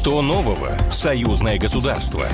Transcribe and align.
Что 0.00 0.22
нового 0.22 0.74
в 0.88 0.94
союзное 0.94 1.58
государство? 1.58 2.24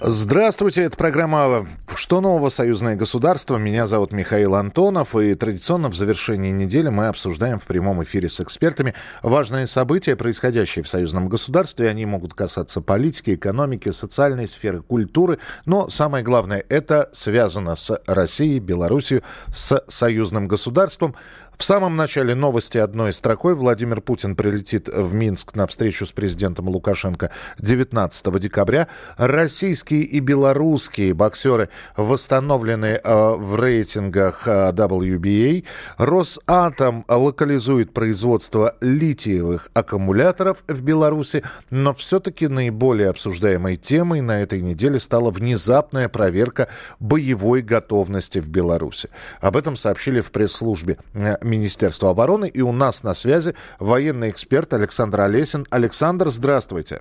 Здравствуйте, 0.00 0.84
это 0.84 0.96
программа 0.96 1.66
«Что 1.94 2.22
нового? 2.22 2.48
Союзное 2.48 2.96
государство». 2.96 3.58
Меня 3.58 3.86
зовут 3.86 4.10
Михаил 4.10 4.54
Антонов, 4.54 5.14
и 5.14 5.34
традиционно 5.34 5.90
в 5.90 5.94
завершении 5.94 6.52
недели 6.52 6.88
мы 6.88 7.08
обсуждаем 7.08 7.58
в 7.58 7.66
прямом 7.66 8.02
эфире 8.02 8.30
с 8.30 8.40
экспертами 8.40 8.94
важные 9.22 9.66
события, 9.66 10.16
происходящие 10.16 10.84
в 10.84 10.88
союзном 10.88 11.28
государстве. 11.28 11.90
Они 11.90 12.06
могут 12.06 12.32
касаться 12.32 12.80
политики, 12.80 13.34
экономики, 13.34 13.90
социальной 13.90 14.46
сферы, 14.46 14.80
культуры, 14.80 15.38
но 15.66 15.90
самое 15.90 16.24
главное, 16.24 16.64
это 16.70 17.10
связано 17.12 17.74
с 17.74 18.00
Россией, 18.06 18.60
Белоруссией, 18.60 19.22
с 19.54 19.84
союзным 19.86 20.48
государством. 20.48 21.14
В 21.58 21.64
самом 21.64 21.96
начале 21.96 22.36
новости 22.36 22.78
одной 22.78 23.12
строкой 23.12 23.56
Владимир 23.56 24.00
Путин 24.00 24.36
прилетит 24.36 24.88
в 24.88 25.12
Минск 25.12 25.56
на 25.56 25.66
встречу 25.66 26.06
с 26.06 26.12
президентом 26.12 26.68
Лукашенко 26.68 27.32
19 27.58 28.38
декабря. 28.38 28.86
Российские 29.16 30.02
и 30.02 30.20
белорусские 30.20 31.14
боксеры 31.14 31.68
восстановлены 31.96 33.00
э, 33.02 33.34
в 33.34 33.56
рейтингах 33.56 34.46
э, 34.46 34.70
WBA. 34.70 35.64
Росатом 35.96 37.04
локализует 37.08 37.92
производство 37.92 38.76
литиевых 38.80 39.68
аккумуляторов 39.74 40.62
в 40.68 40.80
Беларуси, 40.80 41.42
но 41.70 41.92
все-таки 41.92 42.46
наиболее 42.46 43.08
обсуждаемой 43.08 43.76
темой 43.76 44.20
на 44.20 44.42
этой 44.42 44.62
неделе 44.62 45.00
стала 45.00 45.32
внезапная 45.32 46.08
проверка 46.08 46.68
боевой 47.00 47.62
готовности 47.62 48.38
в 48.38 48.48
Беларуси. 48.48 49.10
Об 49.40 49.56
этом 49.56 49.74
сообщили 49.74 50.20
в 50.20 50.30
пресс-службе 50.30 50.98
э, 51.14 51.47
Министерства 51.48 52.10
обороны. 52.10 52.48
И 52.48 52.60
у 52.60 52.72
нас 52.72 53.02
на 53.02 53.14
связи 53.14 53.54
военный 53.78 54.30
эксперт 54.30 54.72
Александр 54.72 55.22
Олесин. 55.22 55.66
Александр, 55.70 56.28
здравствуйте. 56.28 57.00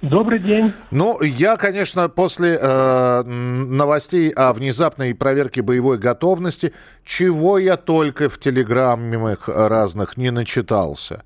Добрый 0.00 0.38
день. 0.38 0.72
Ну, 0.92 1.20
я, 1.22 1.56
конечно, 1.56 2.08
после 2.08 2.56
э, 2.60 3.22
новостей 3.24 4.30
о 4.30 4.52
внезапной 4.52 5.12
проверке 5.12 5.60
боевой 5.60 5.98
готовности, 5.98 6.72
чего 7.04 7.58
я 7.58 7.76
только 7.76 8.28
в 8.28 8.38
телеграммах 8.38 9.48
разных 9.48 10.16
не 10.16 10.30
начитался 10.30 11.24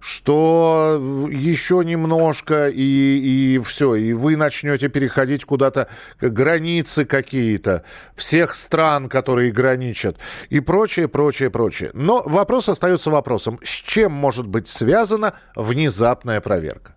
что 0.00 1.00
еще 1.30 1.82
немножко 1.84 2.68
и, 2.68 3.54
и 3.54 3.58
все, 3.58 3.94
и 3.94 4.12
вы 4.12 4.36
начнете 4.36 4.88
переходить 4.88 5.44
куда-то 5.44 5.88
границы 6.20 7.04
какие-то 7.04 7.84
всех 8.14 8.54
стран, 8.54 9.08
которые 9.08 9.50
граничат, 9.50 10.16
и 10.50 10.60
прочее, 10.60 11.08
прочее, 11.08 11.50
прочее. 11.50 11.90
Но 11.94 12.22
вопрос 12.24 12.68
остается 12.68 13.10
вопросом, 13.10 13.58
с 13.62 13.70
чем 13.70 14.12
может 14.12 14.46
быть 14.46 14.68
связана 14.68 15.34
внезапная 15.54 16.40
проверка? 16.40 16.94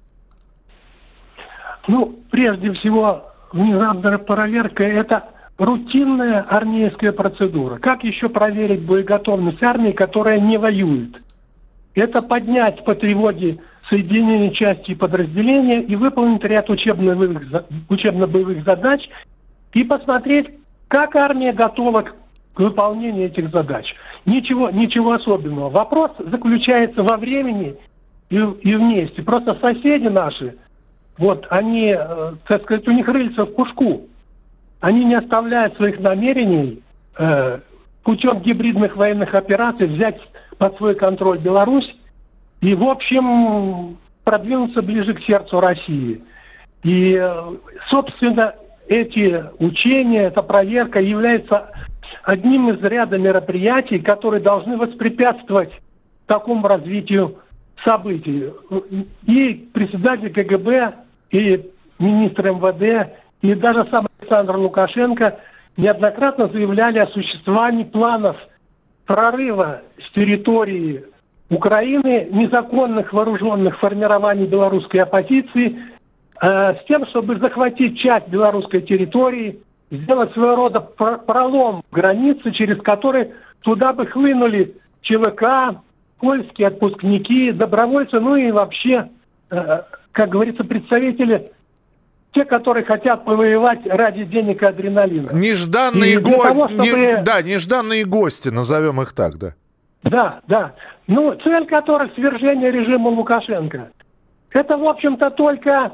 Ну, 1.88 2.20
прежде 2.30 2.72
всего, 2.74 3.32
внезапная 3.52 4.18
проверка– 4.18 4.84
это 4.86 5.30
рутинная 5.58 6.42
армейская 6.42 7.12
процедура. 7.12 7.78
Как 7.78 8.04
еще 8.04 8.30
проверить 8.30 8.82
боеготовность 8.82 9.62
армии, 9.62 9.92
которая 9.92 10.40
не 10.40 10.58
воюет? 10.58 11.22
Это 12.00 12.22
поднять 12.22 12.84
по 12.84 12.96
тревоге 12.96 13.60
соединения 13.90 14.52
части 14.52 14.92
и 14.92 14.96
подразделения 14.96 15.82
и 15.82 15.96
выполнить 15.96 16.44
ряд 16.44 16.70
учебно-боевых, 16.70 17.66
учебно-боевых 17.90 18.64
задач 18.64 19.10
и 19.74 19.84
посмотреть, 19.84 20.48
как 20.88 21.16
армия 21.16 21.54
готова 21.54 22.02
к 22.54 22.60
выполнению 22.60 23.28
этих 23.28 23.50
задач. 23.52 23.96
Ничего, 24.26 24.70
ничего 24.70 25.14
особенного. 25.14 25.70
Вопрос 25.70 26.12
заключается 26.20 27.04
во 27.04 27.18
времени 27.18 27.76
и, 28.30 28.36
и 28.36 28.76
вместе. 28.76 29.24
Просто 29.24 29.58
соседи 29.62 30.08
наши, 30.08 30.56
вот 31.18 31.48
они, 31.50 31.96
э, 31.98 32.34
так 32.48 32.64
сказать, 32.64 32.88
у 32.88 32.92
них 32.92 33.08
рыльца 33.08 33.46
в 33.46 33.54
пушку. 33.54 34.08
Они 34.80 35.04
не 35.04 35.16
оставляют 35.16 35.76
своих 35.76 36.00
намерений 36.00 36.82
э, 37.18 37.60
путем 38.04 38.40
гибридных 38.40 38.96
военных 38.96 39.36
операций 39.36 39.88
взять 39.88 40.20
под 40.58 40.78
свой 40.78 40.96
контроль 40.96 41.40
Беларусь 41.40 41.96
и, 42.62 42.74
в 42.76 42.84
общем, 42.84 43.98
продвинуться 44.24 44.82
ближе 44.82 45.14
к 45.14 45.24
сердцу 45.24 45.60
России. 45.60 46.22
И, 46.84 47.22
собственно, 47.90 48.56
эти 48.88 49.44
учения, 49.60 50.24
эта 50.24 50.42
проверка 50.42 51.00
является 51.00 51.72
одним 52.24 52.70
из 52.70 52.82
ряда 52.84 53.18
мероприятий, 53.18 54.00
которые 54.00 54.42
должны 54.42 54.78
воспрепятствовать 54.78 55.72
такому 56.26 56.68
развитию 56.68 57.38
событий. 57.84 58.52
И 59.26 59.70
председатель 59.74 60.32
КГБ, 60.32 60.94
и 61.32 61.70
министр 61.98 62.52
МВД, 62.52 63.12
и 63.42 63.54
даже 63.54 63.88
сам 63.90 64.08
Александр 64.20 64.58
Лукашенко 64.58 65.40
неоднократно 65.78 66.48
заявляли 66.48 67.00
о 67.00 67.08
существовании 67.08 67.84
планов 67.84 68.38
прорыва 69.06 69.82
с 69.98 70.12
территории 70.14 71.04
Украины 71.50 72.28
незаконных 72.32 73.12
вооруженных 73.12 73.80
формирований 73.80 74.46
белорусской 74.46 75.02
оппозиции 75.02 75.80
э, 76.42 76.76
с 76.76 76.86
тем, 76.88 77.08
чтобы 77.08 77.38
захватить 77.38 77.98
часть 77.98 78.28
белорусской 78.28 78.82
территории, 78.82 79.60
сделать 79.90 80.32
своего 80.34 80.56
рода 80.56 80.80
пролом 80.80 81.84
границы, 81.92 82.52
через 82.52 82.80
который 82.82 83.32
туда 83.62 83.94
бы 83.94 84.06
хлынули 84.06 84.76
ЧВК, 85.02 85.80
польские 86.20 86.68
отпускники, 86.68 87.52
добровольцы, 87.52 88.20
ну 88.20 88.36
и 88.36 88.52
вообще, 88.52 89.10
э, 89.50 89.82
как 90.12 90.30
говорится, 90.30 90.64
представители 90.64 91.52
те, 92.34 92.46
которые 92.46 92.86
хотят 92.86 93.26
повоевать 93.26 93.86
ради 93.86 94.24
денег 94.24 94.62
и 94.62 94.66
адреналина. 94.66 95.32
Нежданные 95.34 96.20
гости, 96.20 96.86
чтобы... 96.86 97.00
не... 97.00 97.22
да, 97.24 97.42
нежданные 97.42 98.06
гости, 98.06 98.50
назовем 98.50 99.02
их 99.02 99.14
так, 99.14 99.38
да. 99.38 99.54
Да, 100.04 100.40
да. 100.48 100.74
Ну, 101.08 101.36
цель 101.44 101.66
которых 101.66 102.14
свержение 102.14 102.72
режима 102.72 103.10
Лукашенко. 103.10 103.90
Это, 104.52 104.78
в 104.78 104.88
общем-то, 104.88 105.32
только 105.32 105.94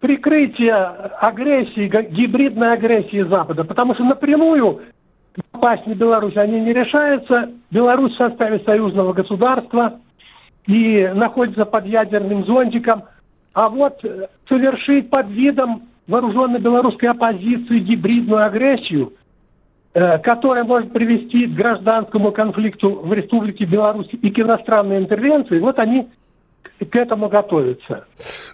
прикрытие 0.00 0.74
агрессии, 0.74 1.88
гибридной 2.10 2.72
агрессии 2.72 3.22
Запада. 3.22 3.64
Потому 3.64 3.94
что 3.94 4.04
напрямую 4.04 4.82
напасть 5.52 5.86
на 5.86 5.94
Беларусь 5.94 6.36
они 6.36 6.60
не 6.60 6.72
решаются. 6.72 7.50
Беларусь 7.70 8.14
в 8.14 8.18
составе 8.18 8.60
союзного 8.60 9.12
государства 9.12 10.00
и 10.66 11.10
находится 11.14 11.66
под 11.66 11.84
ядерным 11.86 12.46
зонтиком– 12.46 13.04
а 13.54 13.68
вот 13.68 14.04
э, 14.04 14.28
совершить 14.48 15.08
под 15.08 15.30
видом 15.30 15.84
вооруженной 16.06 16.60
белорусской 16.60 17.08
оппозиции 17.08 17.78
гибридную 17.78 18.44
агрессию, 18.44 19.14
э, 19.94 20.18
которая 20.18 20.64
может 20.64 20.92
привести 20.92 21.46
к 21.46 21.54
гражданскому 21.54 22.32
конфликту 22.32 22.90
в 22.90 23.12
Республике 23.12 23.64
Беларусь 23.64 24.08
и 24.10 24.30
к 24.30 24.38
иностранной 24.38 24.98
интервенции, 24.98 25.60
вот 25.60 25.78
они 25.78 26.08
к 26.78 26.96
этому 26.96 27.28
готовятся. 27.28 28.06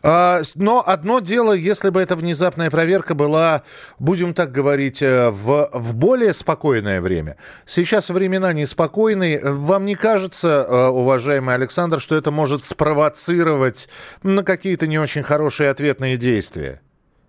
А, 0.02 0.40
но 0.54 0.82
одно 0.86 1.20
дело, 1.20 1.52
если 1.52 1.90
бы 1.90 2.00
эта 2.00 2.16
внезапная 2.16 2.70
проверка 2.70 3.14
была, 3.14 3.62
будем 3.98 4.34
так 4.34 4.52
говорить, 4.52 5.02
э, 5.02 5.30
в, 5.30 5.68
в 5.72 5.94
более 5.94 6.32
спокойное 6.32 7.00
время. 7.00 7.36
Сейчас 7.66 8.10
времена 8.10 8.52
неспокойные. 8.52 9.40
Вам 9.42 9.86
не 9.86 9.94
кажется, 9.94 10.66
э, 10.68 10.88
уважаемый 10.88 11.54
Александр, 11.54 12.00
что 12.00 12.16
это 12.16 12.30
может 12.30 12.62
спровоцировать 12.64 13.88
на 14.22 14.42
какие-то 14.42 14.86
не 14.86 14.98
очень 14.98 15.22
хорошие 15.22 15.70
ответные 15.70 16.16
действия? 16.16 16.80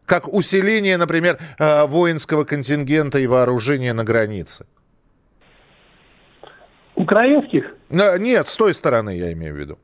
Как 0.05 0.27
усиление, 0.31 0.97
например, 0.97 1.39
э, 1.57 1.85
воинского 1.85 2.43
контингента 2.43 3.19
и 3.19 3.27
вооружения 3.27 3.93
на 3.93 4.03
границе? 4.03 4.65
Украинских? 6.95 7.63
Нет, 7.89 8.47
с 8.47 8.55
той 8.55 8.73
стороны 8.73 9.17
я 9.17 9.31
имею 9.33 9.55
в 9.55 9.57
виду. 9.57 9.79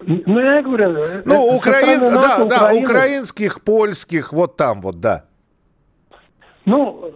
Ну, 0.00 0.40
я 0.40 0.62
говорю... 0.62 0.96
Ну, 1.24 1.56
Украин... 1.56 2.00
да, 2.00 2.44
Украины. 2.44 2.48
да, 2.48 2.74
украинских, 2.74 3.62
польских, 3.62 4.32
вот 4.32 4.56
там 4.56 4.80
вот, 4.80 5.00
да. 5.00 5.24
Ну, 6.64 7.12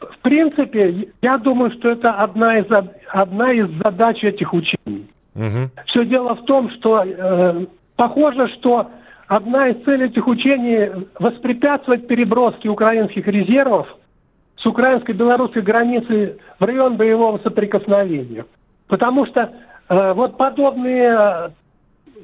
в, 0.00 0.06
в 0.06 0.18
принципе, 0.18 1.08
я 1.22 1.38
думаю, 1.38 1.70
что 1.72 1.90
это 1.90 2.12
одна 2.12 2.58
из, 2.58 2.66
одна 3.08 3.52
из 3.52 3.68
задач 3.82 4.22
этих 4.22 4.52
учений. 4.54 5.08
Угу. 5.34 5.70
Все 5.86 6.04
дело 6.04 6.34
в 6.34 6.44
том, 6.44 6.70
что 6.70 7.04
э, 7.04 7.66
похоже, 7.96 8.48
что 8.48 8.90
одна 9.26 9.68
из 9.68 9.84
целей 9.84 10.06
этих 10.06 10.26
учений 10.26 10.90
воспрепятствовать 11.18 12.06
переброске 12.06 12.68
украинских 12.68 13.26
резервов 13.26 13.88
с 14.56 14.66
украинско-белорусской 14.66 15.62
границы 15.62 16.38
в 16.58 16.64
район 16.64 16.96
боевого 16.96 17.38
соприкосновения. 17.38 18.44
Потому 18.88 19.26
что 19.26 19.52
э, 19.88 20.12
вот 20.12 20.36
подобные 20.36 21.52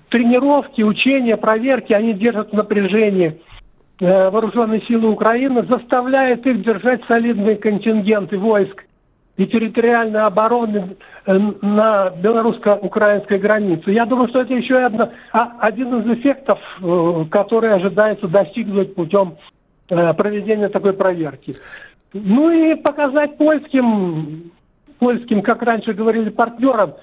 тренировки, 0.09 0.83
учения, 0.83 1.37
проверки, 1.37 1.93
они 1.93 2.15
держат 2.15 2.53
напряжение 2.53 3.39
э, 4.01 4.31
вооруженные 4.31 4.83
силы 4.83 5.11
Украины, 5.11 5.65
заставляют 5.69 6.47
их 6.47 6.63
держать 6.63 7.03
солидные 7.07 7.57
контингенты 7.57 8.39
войск 8.39 8.85
и 9.37 9.47
территориальной 9.47 10.23
обороны 10.23 10.97
э, 11.27 11.39
на 11.63 12.11
белорусско-украинской 12.11 13.39
границе. 13.39 13.91
Я 13.91 14.07
думаю, 14.07 14.29
что 14.29 14.41
это 14.41 14.55
еще 14.55 14.79
одно, 14.79 15.11
а, 15.33 15.53
один 15.61 16.01
из 16.01 16.19
эффектов, 16.19 16.59
э, 16.81 17.25
который 17.31 17.75
ожидается 17.75 18.29
достигнуть 18.29 18.95
путем 18.95 19.37
проведения 19.89 20.69
такой 20.69 20.95
проверки. 20.95 21.55
Ну 22.13 22.51
и 22.51 22.75
показать 22.75 23.37
польским, 23.39 24.51
польским, 24.99 25.43
как 25.43 25.63
раньше 25.63 25.93
говорили, 25.93 26.31
партнерам, 26.31 26.95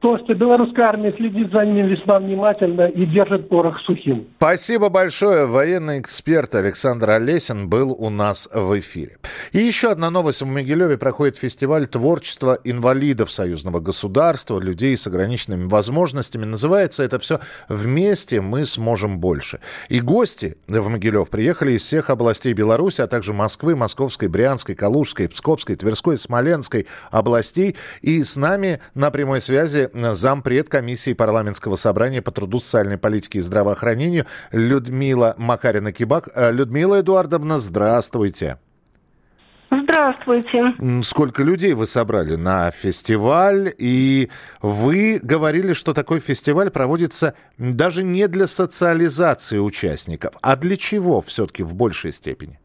то, 0.00 0.16
что 0.18 0.32
белорусская 0.34 0.84
армия 0.84 1.12
следит 1.16 1.50
за 1.50 1.64
ним 1.64 1.88
весьма 1.88 2.20
внимательно 2.20 2.86
и 2.86 3.04
держит 3.04 3.48
порох 3.48 3.80
сухим. 3.80 4.28
Спасибо 4.36 4.90
большое. 4.90 5.46
Военный 5.46 5.98
эксперт 5.98 6.54
Александр 6.54 7.10
Олесин 7.10 7.68
был 7.68 7.90
у 7.90 8.08
нас 8.08 8.48
в 8.52 8.78
эфире. 8.78 9.16
И 9.50 9.58
еще 9.58 9.90
одна 9.90 10.10
новость. 10.10 10.42
В 10.42 10.46
Могилеве 10.46 10.98
проходит 10.98 11.36
фестиваль 11.36 11.88
творчества 11.88 12.58
инвалидов 12.62 13.32
союзного 13.32 13.80
государства, 13.80 14.60
людей 14.60 14.96
с 14.96 15.06
ограниченными 15.08 15.66
возможностями. 15.66 16.44
Называется 16.44 17.02
это 17.02 17.18
все 17.18 17.40
«Вместе 17.68 18.40
мы 18.40 18.66
сможем 18.66 19.18
больше». 19.18 19.58
И 19.88 19.98
гости 19.98 20.56
в 20.68 20.88
Могилев 20.88 21.28
приехали 21.28 21.72
из 21.72 21.82
всех 21.82 22.08
областей 22.10 22.52
Беларуси, 22.52 23.00
а 23.00 23.08
также 23.08 23.32
Москвы, 23.32 23.74
Московской, 23.74 24.28
Брянской, 24.28 24.76
Калужской, 24.76 25.28
Псковской, 25.28 25.74
Тверской, 25.74 26.16
Смоленской 26.16 26.86
областей. 27.10 27.74
И 28.00 28.22
с 28.22 28.36
нами 28.36 28.80
на 28.94 29.10
прямой 29.10 29.40
связи 29.40 29.87
зампред 29.92 30.68
комиссии 30.68 31.12
парламентского 31.12 31.76
собрания 31.76 32.22
по 32.22 32.30
труду, 32.30 32.58
социальной 32.58 32.98
политике 32.98 33.38
и 33.38 33.42
здравоохранению 33.42 34.26
Людмила 34.52 35.34
Макарина-Кибак. 35.38 36.28
Э, 36.34 36.52
Людмила 36.52 37.00
Эдуардовна, 37.00 37.58
здравствуйте. 37.58 38.58
Здравствуйте. 39.70 40.74
Сколько 41.02 41.42
людей 41.42 41.74
вы 41.74 41.86
собрали 41.86 42.36
на 42.36 42.70
фестиваль? 42.70 43.74
И 43.76 44.30
вы 44.62 45.20
говорили, 45.22 45.74
что 45.74 45.92
такой 45.92 46.20
фестиваль 46.20 46.70
проводится 46.70 47.34
даже 47.58 48.02
не 48.02 48.28
для 48.28 48.46
социализации 48.46 49.58
участников. 49.58 50.34
А 50.40 50.56
для 50.56 50.76
чего 50.76 51.20
все-таки 51.20 51.62
в 51.62 51.74
большей 51.74 52.12
степени? 52.12 52.58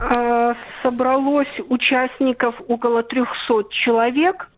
Э, 0.00 0.54
собралось 0.82 1.60
участников 1.68 2.54
около 2.68 3.02
300 3.02 3.64
человек. 3.70 4.48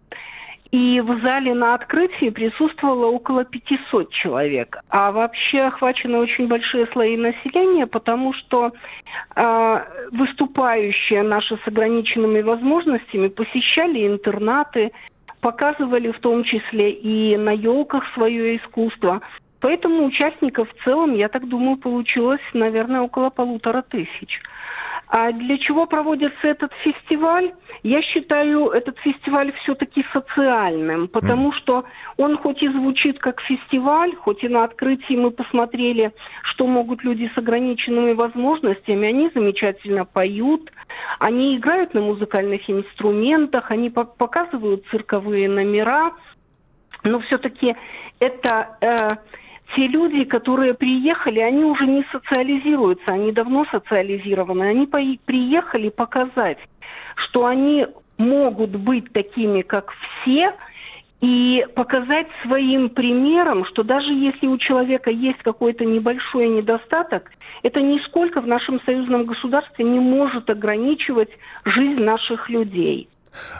И 0.70 1.00
в 1.00 1.20
зале 1.22 1.52
на 1.52 1.74
открытии 1.74 2.30
присутствовало 2.30 3.06
около 3.06 3.44
500 3.44 4.12
человек. 4.12 4.78
А 4.88 5.10
вообще 5.10 5.62
охвачены 5.62 6.18
очень 6.18 6.46
большие 6.46 6.86
слои 6.92 7.16
населения, 7.16 7.88
потому 7.88 8.32
что 8.32 8.72
э, 9.34 9.84
выступающие 10.12 11.22
наши 11.22 11.56
с 11.56 11.66
ограниченными 11.66 12.40
возможностями 12.40 13.26
посещали 13.26 14.06
интернаты, 14.06 14.92
показывали 15.40 16.12
в 16.12 16.20
том 16.20 16.44
числе 16.44 16.92
и 16.92 17.36
на 17.36 17.50
елках 17.50 18.04
свое 18.14 18.56
искусство. 18.56 19.22
Поэтому 19.58 20.06
участников 20.06 20.68
в 20.70 20.84
целом, 20.84 21.14
я 21.14 21.28
так 21.28 21.48
думаю, 21.48 21.78
получилось, 21.78 22.40
наверное, 22.54 23.00
около 23.00 23.30
полутора 23.30 23.82
тысяч. 23.82 24.40
А 25.12 25.32
для 25.32 25.58
чего 25.58 25.86
проводится 25.86 26.46
этот 26.46 26.72
фестиваль? 26.84 27.52
Я 27.82 28.00
считаю 28.00 28.68
этот 28.68 28.96
фестиваль 28.98 29.52
все-таки 29.62 30.04
социальным, 30.12 31.08
потому 31.08 31.50
mm. 31.50 31.54
что 31.54 31.84
он 32.16 32.36
хоть 32.38 32.62
и 32.62 32.68
звучит 32.68 33.18
как 33.18 33.40
фестиваль, 33.40 34.14
хоть 34.14 34.44
и 34.44 34.48
на 34.48 34.62
открытии 34.62 35.14
мы 35.16 35.32
посмотрели, 35.32 36.12
что 36.44 36.68
могут 36.68 37.02
люди 37.02 37.28
с 37.34 37.36
ограниченными 37.36 38.12
возможностями, 38.12 39.08
они 39.08 39.32
замечательно 39.34 40.04
поют, 40.04 40.70
они 41.18 41.56
играют 41.56 41.92
на 41.92 42.02
музыкальных 42.02 42.70
инструментах, 42.70 43.72
они 43.72 43.90
показывают 43.90 44.84
цирковые 44.92 45.48
номера, 45.48 46.12
но 47.02 47.18
все-таки 47.18 47.74
это 48.20 48.76
э, 48.80 49.16
те 49.74 49.86
люди, 49.86 50.24
которые 50.24 50.74
приехали, 50.74 51.40
они 51.40 51.64
уже 51.64 51.86
не 51.86 52.04
социализируются, 52.10 53.12
они 53.12 53.32
давно 53.32 53.64
социализированы. 53.70 54.64
Они 54.64 54.86
приехали 54.86 55.88
показать, 55.90 56.58
что 57.14 57.46
они 57.46 57.86
могут 58.18 58.70
быть 58.70 59.12
такими, 59.12 59.62
как 59.62 59.92
все, 60.22 60.52
и 61.20 61.66
показать 61.74 62.28
своим 62.42 62.88
примером, 62.88 63.66
что 63.66 63.82
даже 63.82 64.12
если 64.12 64.46
у 64.46 64.56
человека 64.56 65.10
есть 65.10 65.38
какой-то 65.42 65.84
небольшой 65.84 66.48
недостаток, 66.48 67.30
это 67.62 67.82
нисколько 67.82 68.40
в 68.40 68.46
нашем 68.46 68.80
союзном 68.86 69.26
государстве 69.26 69.84
не 69.84 70.00
может 70.00 70.48
ограничивать 70.48 71.30
жизнь 71.64 72.02
наших 72.02 72.48
людей. 72.48 73.09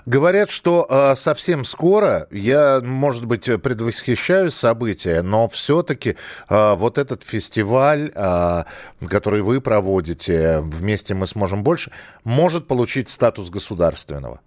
Говорят, 0.07 0.51
что 0.51 0.87
э, 0.89 1.15
совсем 1.17 1.65
скоро, 1.65 2.27
я, 2.31 2.81
может 2.81 3.25
быть, 3.25 3.45
предвосхищаю 3.63 4.51
события, 4.51 5.23
но 5.23 5.49
все-таки 5.49 6.17
э, 6.49 6.75
вот 6.75 6.99
этот 6.99 7.23
фестиваль, 7.23 8.13
э, 8.15 8.65
который 9.09 9.43
вы 9.43 9.61
проводите, 9.61 10.61
вместе 10.61 11.15
мы 11.15 11.27
сможем 11.27 11.63
больше, 11.63 11.91
может 12.25 12.67
получить 12.67 13.09
статус 13.09 13.51
государственного. 13.51 14.41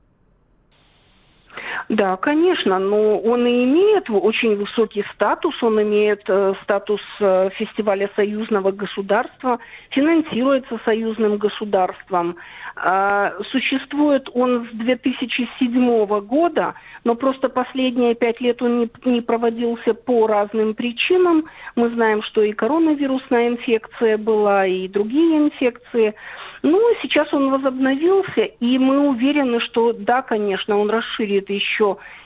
Да, 1.94 2.18
конечно, 2.18 2.80
но 2.80 3.20
он 3.20 3.46
и 3.46 3.66
имеет 3.66 4.10
очень 4.10 4.56
высокий 4.56 5.06
статус, 5.14 5.62
он 5.62 5.80
имеет 5.84 6.24
э, 6.28 6.56
статус 6.64 7.02
э, 7.20 7.52
фестиваля 7.56 8.10
союзного 8.16 8.72
государства, 8.72 9.60
финансируется 9.92 10.80
союзным 10.86 11.38
государством. 11.38 12.38
Э, 12.84 13.34
существует 13.52 14.28
он 14.34 14.68
с 14.72 14.76
2007 14.76 16.20
года, 16.22 16.74
но 17.04 17.14
просто 17.14 17.48
последние 17.48 18.16
пять 18.16 18.42
лет 18.42 18.64
он 18.64 18.80
не, 18.80 18.90
не 19.06 19.22
проводился 19.22 19.94
по 19.94 20.26
разным 20.26 20.74
причинам. 20.74 21.46
Мы 21.76 21.90
знаем, 21.90 22.24
что 22.24 22.42
и 22.42 22.54
коронавирусная 22.54 23.50
инфекция 23.50 24.18
была, 24.18 24.66
и 24.66 24.88
другие 24.88 25.38
инфекции. 25.38 26.16
Ну, 26.64 26.80
сейчас 27.02 27.34
он 27.34 27.52
возобновился, 27.52 28.44
и 28.44 28.78
мы 28.78 29.10
уверены, 29.10 29.60
что 29.60 29.92
да, 29.92 30.22
конечно, 30.22 30.78
он 30.78 30.90
расширит 30.90 31.50
еще, 31.50 31.83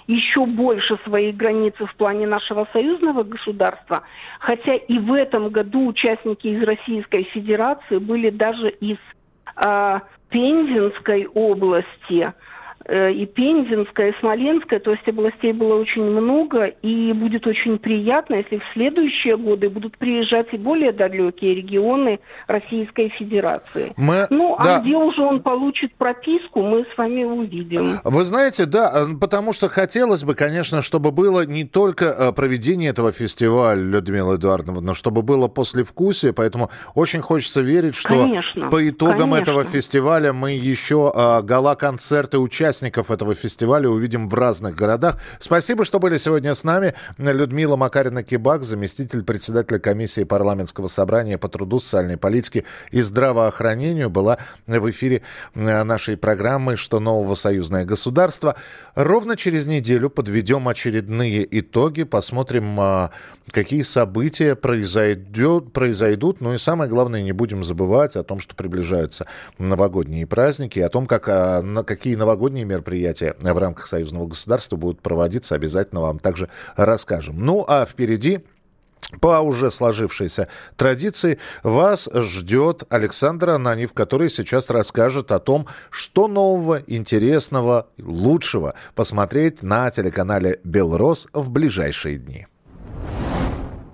еще 0.08 0.46
больше 0.46 0.98
свои 1.04 1.32
границы 1.32 1.86
в 1.86 1.96
плане 1.96 2.28
нашего 2.28 2.68
союзного 2.74 3.24
государства. 3.24 4.04
Хотя 4.40 4.76
и 4.76 4.98
в 5.00 5.14
этом 5.14 5.50
году 5.50 5.88
участники 5.88 6.48
из 6.48 6.64
Российской 6.64 7.24
Федерации 7.24 7.98
были 7.98 8.30
даже 8.30 8.70
из 8.70 8.98
э, 9.56 10.00
Пензенской 10.30 11.28
области, 11.34 12.34
и 12.90 13.26
Пензенская, 13.26 14.12
и 14.12 14.20
Смоленская, 14.20 14.80
то 14.80 14.92
есть 14.92 15.06
областей 15.08 15.52
было 15.52 15.76
очень 15.76 16.04
много, 16.04 16.68
и 16.68 17.12
будет 17.12 17.46
очень 17.46 17.78
приятно, 17.80 18.36
если 18.36 18.60
в 18.60 18.64
следующие 18.74 19.36
годы 19.36 19.70
будут 19.70 19.98
приезжать 19.98 20.48
и 20.54 20.58
более 20.58 20.94
далекие 20.94 21.56
регионы 21.56 22.20
Российской 22.48 23.10
Федерации. 23.10 23.92
Мы... 23.98 24.28
Ну, 24.30 24.56
а 24.58 24.64
да. 24.64 24.80
где 24.80 24.96
уже 24.96 25.22
он 25.22 25.42
получит 25.42 25.94
прописку, 25.96 26.62
мы 26.62 26.86
с 26.94 26.98
вами 26.98 27.26
увидим. 27.26 28.00
Вы 28.06 28.24
знаете, 28.24 28.66
да, 28.66 28.92
э, 28.94 29.16
потому 29.20 29.52
что 29.52 29.68
хотелось 29.68 30.24
бы, 30.24 30.34
конечно, 30.34 30.82
чтобы 30.82 31.12
было 31.12 31.46
не 31.46 31.66
только 31.66 32.06
э, 32.06 32.32
проведение 32.32 32.92
этого 32.92 33.12
фестиваля, 33.12 33.82
Людмила 33.82 34.38
Эдуардовна, 34.38 34.80
но 34.80 34.94
чтобы 34.94 35.24
было 35.24 35.50
послевкусие, 35.50 36.32
поэтому 36.32 36.70
очень 36.96 37.20
хочется 37.20 37.60
верить, 37.60 37.96
что 37.96 38.10
конечно, 38.10 38.70
по 38.70 38.88
итогам 38.88 39.32
конечно. 39.32 39.52
этого 39.52 39.64
фестиваля 39.66 40.32
мы 40.32 40.52
еще 40.52 41.12
гала-концерты 41.44 42.40
участников 42.40 42.77
участников 42.78 43.10
этого 43.10 43.34
фестиваля 43.34 43.90
увидим 43.90 44.30
в 44.30 44.34
разных 44.36 44.76
городах. 44.76 45.18
Спасибо, 45.40 45.84
что 45.84 46.00
были 46.00 46.18
сегодня 46.18 46.54
с 46.54 46.64
нами. 46.64 46.94
Людмила 47.18 47.76
Макарина-Кибак, 47.76 48.64
заместитель 48.64 49.24
председателя 49.24 49.80
комиссии 49.80 50.24
парламентского 50.24 50.88
собрания 50.88 51.40
по 51.40 51.48
труду, 51.48 51.80
социальной 51.80 52.18
политике 52.18 52.66
и 52.92 53.02
здравоохранению, 53.02 54.10
была 54.12 54.38
в 54.68 54.90
эфире 54.92 55.24
э, 55.56 55.84
нашей 55.84 56.18
программы 56.18 56.78
«Что 56.78 57.00
нового 57.00 57.34
союзное 57.36 57.84
государство». 57.84 58.56
Ровно 58.94 59.36
через 59.36 59.66
неделю 59.66 60.10
подведем 60.10 60.68
очередные 60.68 61.48
итоги, 61.60 62.04
посмотрим, 62.04 62.80
а, 62.80 63.12
какие 63.52 63.82
события 63.82 64.56
произойдет, 64.56 65.72
произойдут. 65.72 66.42
Ну 66.42 66.54
и 66.54 66.58
самое 66.58 66.90
главное, 66.90 67.22
не 67.22 67.32
будем 67.32 67.64
забывать 67.64 68.16
о 68.16 68.24
том, 68.24 68.40
что 68.40 68.56
приближаются 68.56 69.26
новогодние 69.58 70.26
праздники, 70.26 70.80
о 70.80 70.90
том, 70.90 71.08
как, 71.08 71.30
а, 71.30 71.62
на 71.62 71.84
какие 71.84 72.16
новогодние 72.16 72.66
мероприятия 72.68 73.36
в 73.40 73.58
рамках 73.58 73.88
союзного 73.88 74.28
государства 74.28 74.76
будут 74.76 75.02
проводиться, 75.02 75.56
обязательно 75.56 76.02
вам 76.02 76.20
также 76.20 76.50
расскажем. 76.76 77.38
Ну 77.40 77.66
а 77.68 77.86
впереди 77.86 78.44
по 79.22 79.40
уже 79.40 79.72
сложившейся 79.72 80.50
традиции 80.76 81.40
вас 81.64 82.10
ждет 82.14 82.84
Александр 82.90 83.52
Ананьев, 83.52 83.94
который 83.94 84.30
сейчас 84.30 84.70
расскажет 84.70 85.32
о 85.32 85.40
том, 85.40 85.68
что 85.90 86.28
нового, 86.28 86.84
интересного, 86.88 87.88
лучшего 87.98 88.74
посмотреть 88.96 89.64
на 89.64 89.90
телеканале 89.92 90.60
«Белрос» 90.64 91.28
в 91.34 91.50
ближайшие 91.50 92.18
дни. 92.18 92.48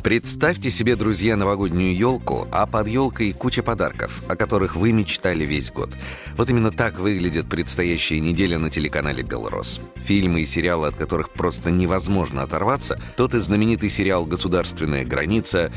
Представьте 0.03 0.69
себе, 0.69 0.97
друзья, 0.97 1.37
новогоднюю 1.37 1.95
елку, 1.95 2.45
а 2.51 2.67
под 2.67 2.89
елкой 2.89 3.31
куча 3.31 3.63
подарков, 3.63 4.21
о 4.27 4.35
которых 4.35 4.75
вы 4.75 4.91
мечтали 4.91 5.45
весь 5.45 5.71
год. 5.71 5.91
Вот 6.35 6.49
именно 6.49 6.71
так 6.71 6.99
выглядит 6.99 7.47
предстоящая 7.47 8.19
неделя 8.19 8.59
на 8.59 8.69
телеканале 8.69 9.23
«Белрос». 9.23 9.79
Фильмы 9.95 10.41
и 10.41 10.45
сериалы, 10.45 10.89
от 10.89 10.97
которых 10.97 11.29
просто 11.29 11.71
невозможно 11.71 12.43
оторваться, 12.43 12.99
тот 13.15 13.33
и 13.33 13.39
знаменитый 13.39 13.89
сериал 13.89 14.25
«Государственная 14.25 15.05
граница», 15.05 15.71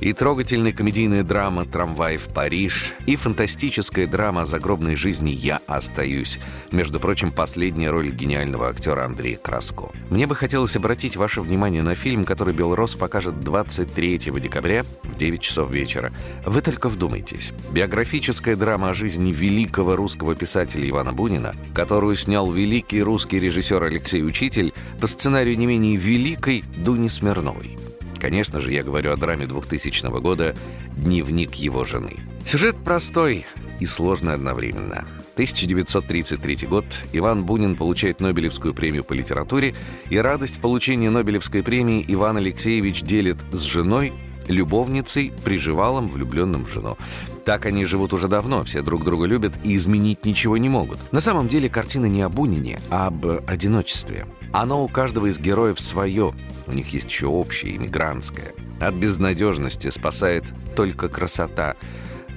и 0.00 0.12
трогательная 0.12 0.72
комедийная 0.72 1.22
драма 1.22 1.66
«Трамвай 1.66 2.16
в 2.16 2.28
Париж», 2.28 2.92
и 3.06 3.16
фантастическая 3.16 4.06
драма 4.06 4.44
загробной 4.44 4.96
жизни 4.96 5.30
«Я 5.30 5.60
остаюсь». 5.66 6.40
Между 6.72 7.00
прочим, 7.00 7.32
последняя 7.32 7.90
роль 7.90 8.10
гениального 8.10 8.68
актера 8.68 9.04
Андрея 9.04 9.36
Краско. 9.36 9.90
Мне 10.08 10.26
бы 10.26 10.34
хотелось 10.34 10.76
обратить 10.76 11.16
ваше 11.16 11.42
внимание 11.42 11.82
на 11.82 11.94
фильм, 11.94 12.24
который 12.24 12.54
«Белрос» 12.54 12.94
покажет 12.94 13.40
23 13.40 14.18
декабря 14.18 14.84
в 15.04 15.16
9 15.16 15.40
часов 15.40 15.70
вечера. 15.70 16.12
Вы 16.46 16.60
только 16.62 16.88
вдумайтесь. 16.88 17.52
Биографическая 17.72 18.56
драма 18.56 18.90
о 18.90 18.94
жизни 18.94 19.32
великого 19.32 19.96
русского 19.96 20.34
писателя 20.34 20.88
Ивана 20.88 21.12
Бунина, 21.12 21.54
которую 21.74 22.16
снял 22.16 22.50
великий 22.50 23.02
русский 23.02 23.38
режиссер 23.38 23.82
Алексей 23.82 24.24
Учитель 24.24 24.72
по 25.00 25.06
сценарию 25.06 25.58
не 25.58 25.66
менее 25.66 25.96
великой 25.96 26.64
Дуни 26.76 27.08
Смирновой. 27.08 27.89
Конечно 28.20 28.60
же, 28.60 28.72
я 28.72 28.84
говорю 28.84 29.12
о 29.12 29.16
драме 29.16 29.46
2000 29.46 30.20
года 30.20 30.54
«Дневник 30.96 31.54
его 31.54 31.84
жены». 31.84 32.18
Сюжет 32.46 32.76
простой 32.84 33.46
и 33.80 33.86
сложный 33.86 34.34
одновременно. 34.34 35.06
1933 35.34 36.66
год. 36.66 36.84
Иван 37.12 37.44
Бунин 37.44 37.76
получает 37.76 38.20
Нобелевскую 38.20 38.74
премию 38.74 39.04
по 39.04 39.14
литературе, 39.14 39.74
и 40.10 40.18
радость 40.18 40.60
получения 40.60 41.08
Нобелевской 41.08 41.62
премии 41.62 42.04
Иван 42.08 42.36
Алексеевич 42.36 43.00
делит 43.02 43.38
с 43.52 43.62
женой, 43.62 44.12
любовницей, 44.48 45.32
приживалом, 45.44 46.10
влюбленным 46.10 46.66
в 46.66 46.72
жену. 46.72 46.98
Так 47.46 47.64
они 47.64 47.86
живут 47.86 48.12
уже 48.12 48.28
давно, 48.28 48.64
все 48.64 48.82
друг 48.82 49.04
друга 49.04 49.24
любят 49.24 49.54
и 49.64 49.76
изменить 49.76 50.26
ничего 50.26 50.58
не 50.58 50.68
могут. 50.68 50.98
На 51.12 51.20
самом 51.20 51.48
деле 51.48 51.70
картина 51.70 52.06
не 52.06 52.20
о 52.20 52.28
Бунине, 52.28 52.80
а 52.90 53.06
об 53.06 53.24
одиночестве. 53.46 54.26
Оно 54.52 54.82
у 54.82 54.88
каждого 54.88 55.26
из 55.26 55.38
героев 55.38 55.80
свое, 55.80 56.34
у 56.66 56.72
них 56.72 56.92
есть 56.92 57.06
еще 57.06 57.26
общее, 57.26 57.76
иммигрантское. 57.76 58.52
От 58.80 58.94
безнадежности 58.94 59.90
спасает 59.90 60.44
только 60.74 61.08
красота. 61.08 61.76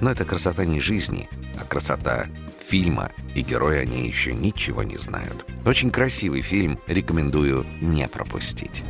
Но 0.00 0.10
это 0.10 0.24
красота 0.24 0.64
не 0.64 0.80
жизни, 0.80 1.28
а 1.60 1.64
красота 1.64 2.26
фильма, 2.66 3.10
и 3.34 3.42
герои 3.42 3.78
о 3.78 3.84
ней 3.84 4.06
еще 4.06 4.32
ничего 4.32 4.82
не 4.82 4.96
знают. 4.96 5.44
Очень 5.66 5.90
красивый 5.90 6.42
фильм, 6.42 6.78
рекомендую 6.86 7.66
не 7.80 8.06
пропустить. 8.08 8.84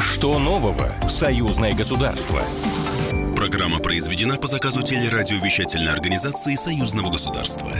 Что 0.00 0.38
нового 0.38 0.86
в 1.02 1.08
союзное 1.08 1.72
государство? 1.72 2.42
Программа 3.36 3.78
произведена 3.78 4.36
по 4.36 4.46
заказу 4.46 4.82
телерадиовещательной 4.82 5.92
организации 5.92 6.54
Союзного 6.56 7.10
государства. 7.10 7.72